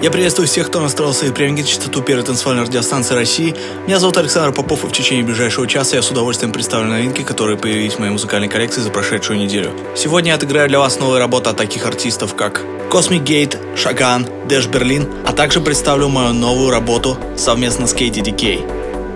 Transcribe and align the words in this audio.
Я 0.00 0.12
приветствую 0.12 0.46
всех, 0.46 0.68
кто 0.68 0.80
настроил 0.80 1.12
свои 1.12 1.32
приемники 1.32 1.62
на 1.62 1.66
частоту 1.66 2.02
первой 2.02 2.22
танцевальной 2.22 2.62
радиостанции 2.62 3.16
России. 3.16 3.56
Меня 3.88 3.98
зовут 3.98 4.16
Александр 4.16 4.54
Попов, 4.54 4.84
и 4.84 4.86
в 4.86 4.92
течение 4.92 5.24
ближайшего 5.24 5.66
часа 5.66 5.96
я 5.96 6.02
с 6.02 6.10
удовольствием 6.12 6.52
представлю 6.52 6.88
новинки, 6.88 7.22
которые 7.22 7.58
появились 7.58 7.94
в 7.94 7.98
моей 7.98 8.12
музыкальной 8.12 8.46
коллекции 8.46 8.80
за 8.80 8.90
прошедшую 8.90 9.40
неделю. 9.40 9.72
Сегодня 9.96 10.28
я 10.30 10.34
отыграю 10.36 10.68
для 10.68 10.78
вас 10.78 11.00
новые 11.00 11.18
работы 11.18 11.50
от 11.50 11.56
таких 11.56 11.84
артистов, 11.84 12.36
как 12.36 12.62
Cosmic 12.92 13.24
Gate, 13.24 13.76
Шаган, 13.76 14.28
Дэш 14.48 14.68
Берлин, 14.68 15.08
а 15.26 15.32
также 15.32 15.60
представлю 15.60 16.08
мою 16.08 16.32
новую 16.32 16.70
работу 16.70 17.18
совместно 17.36 17.88
с 17.88 17.92
Кейти 17.92 18.20
Дикей. 18.20 18.64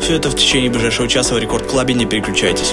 Все 0.01 0.16
это 0.16 0.30
в 0.30 0.35
течение 0.35 0.69
ближайшего 0.69 1.07
часа 1.07 1.37
в 1.37 1.38
Рекорд 1.38 1.65
Клабе, 1.65 1.95
не 1.95 2.07
переключайтесь. 2.07 2.73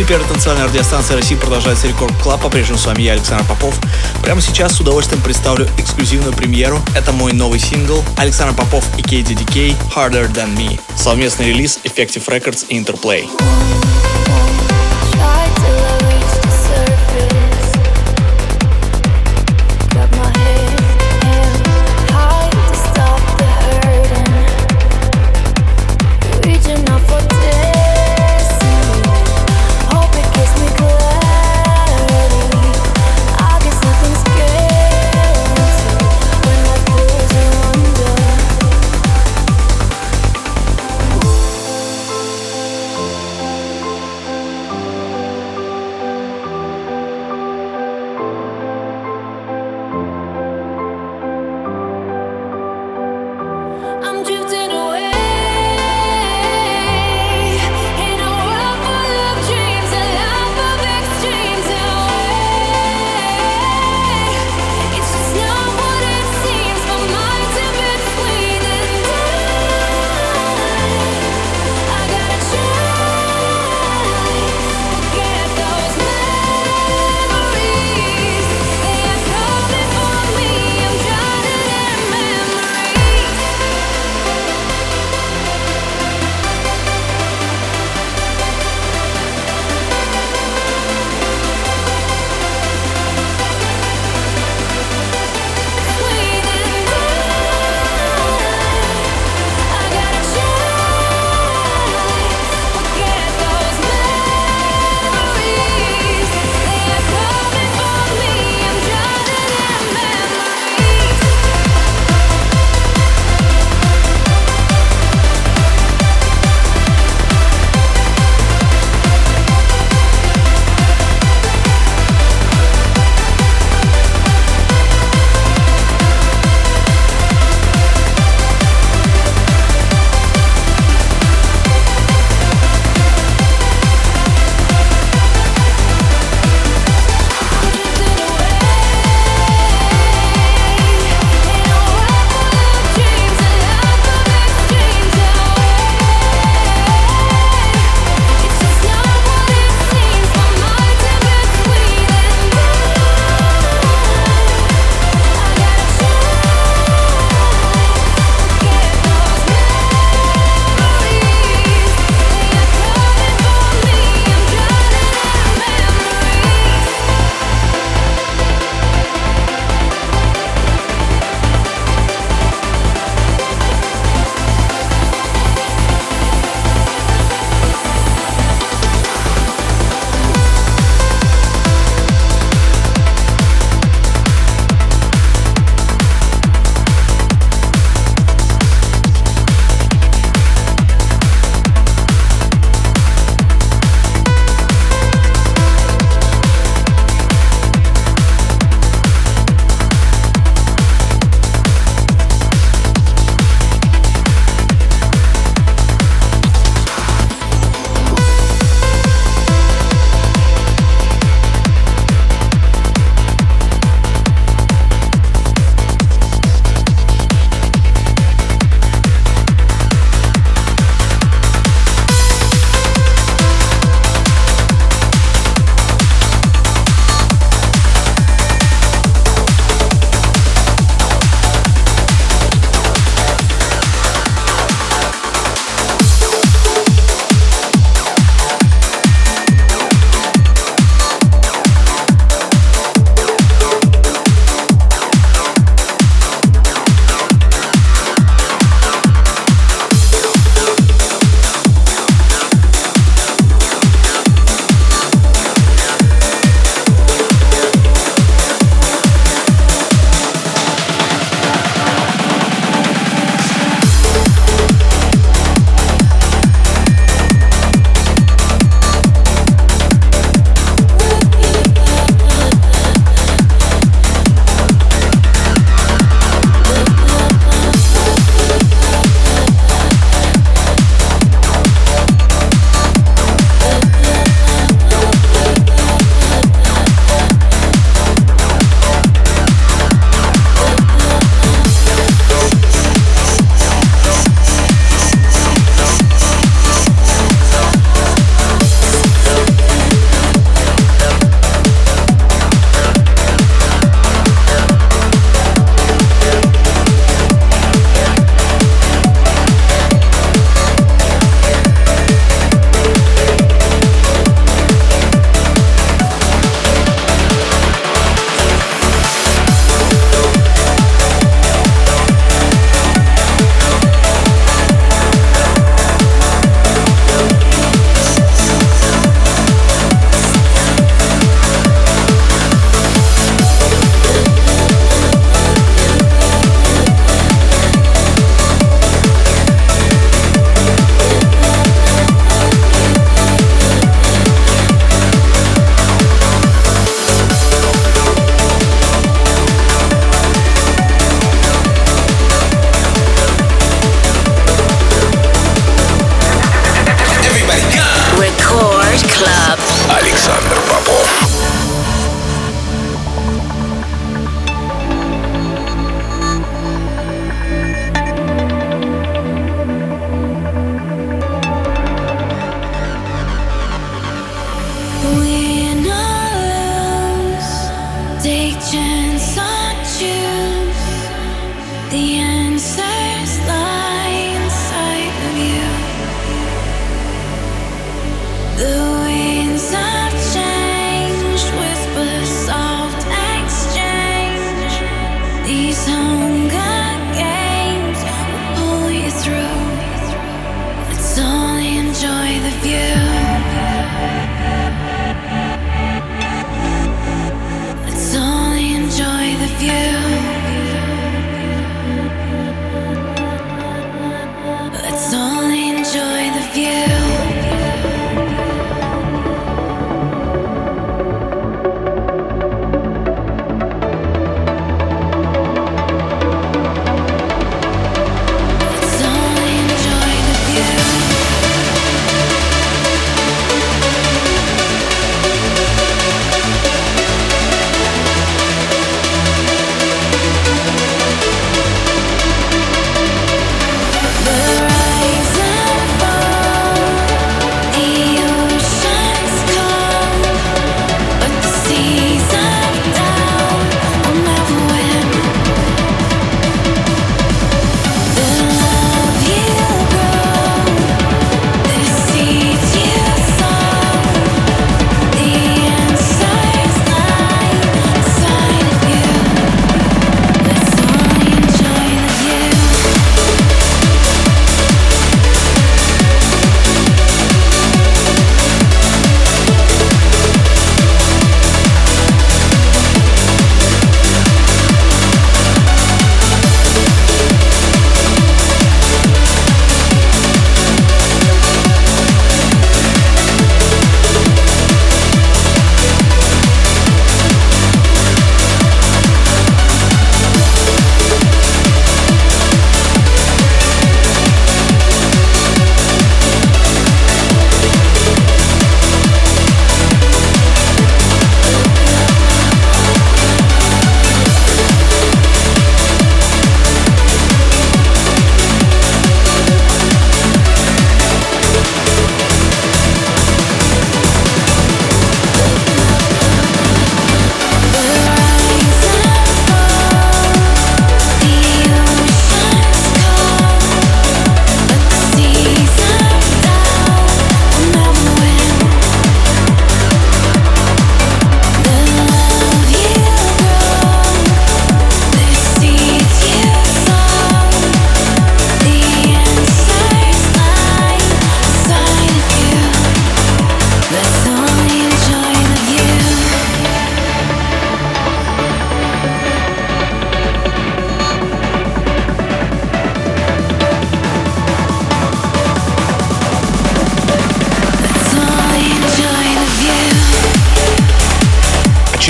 Эфире 0.00 0.18
первой 0.18 0.28
танцевальной 0.28 0.66
радиостанции 0.66 1.14
России 1.14 1.34
продолжается 1.34 1.86
Record 1.86 2.14
Club. 2.22 2.40
По-прежнему 2.40 2.78
с 2.78 2.86
вами 2.86 3.02
я, 3.02 3.12
Александр 3.12 3.44
Попов. 3.46 3.74
Прямо 4.22 4.40
сейчас 4.40 4.76
с 4.76 4.80
удовольствием 4.80 5.22
представлю 5.22 5.68
эксклюзивную 5.78 6.32
премьеру. 6.32 6.80
Это 6.96 7.12
мой 7.12 7.32
новый 7.32 7.58
сингл 7.58 8.02
Александр 8.16 8.56
Попов 8.56 8.84
и 8.98 9.02
KDDK 9.02 9.76
Harder 9.94 10.32
Than 10.32 10.56
Me. 10.56 10.80
Совместный 10.96 11.48
релиз 11.48 11.80
Effective 11.84 12.24
Records 12.26 12.66
и 12.68 12.78
Interplay. 12.78 13.89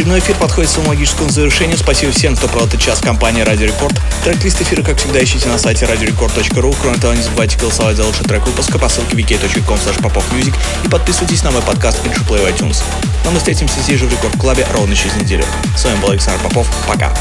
Очередной 0.00 0.20
эфир 0.20 0.36
подходит 0.36 0.70
к 0.70 0.72
своему 0.72 0.88
логическому 0.92 1.28
завершению. 1.28 1.76
Спасибо 1.76 2.10
всем, 2.10 2.34
кто 2.34 2.48
провел 2.48 2.66
этот 2.66 2.80
час 2.80 3.00
компании 3.00 3.42
Радио 3.42 3.66
Рекорд. 3.66 4.00
Трек-лист 4.24 4.58
эфира, 4.62 4.82
как 4.82 4.96
всегда, 4.96 5.22
ищите 5.22 5.46
на 5.50 5.58
сайте 5.58 5.84
radiorecord.ru. 5.84 6.74
Кроме 6.80 6.96
того, 6.96 7.12
не 7.12 7.20
забывайте 7.20 7.58
голосовать 7.58 7.98
за 7.98 8.06
лучший 8.06 8.24
трек 8.24 8.46
выпуска 8.46 8.78
по 8.78 8.88
ссылке 8.88 9.14
wiki.com 9.14 9.76
popofmusic 9.76 10.54
и 10.86 10.88
подписывайтесь 10.88 11.42
на 11.42 11.50
мой 11.50 11.60
подкаст 11.60 11.98
Intro 12.06 12.26
Play 12.26 12.42
в 12.42 12.48
iTunes. 12.48 12.82
Но 13.26 13.32
мы 13.32 13.36
встретимся 13.36 13.78
здесь 13.80 14.00
же 14.00 14.06
в 14.06 14.10
Рекорд 14.10 14.38
Клабе 14.38 14.66
ровно 14.72 14.96
через 14.96 15.16
неделю. 15.16 15.44
С 15.76 15.84
вами 15.84 16.00
был 16.00 16.08
Александр 16.08 16.42
Попов. 16.44 16.66
Пока. 16.88 17.14